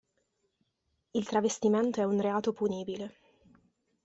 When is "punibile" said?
2.53-3.13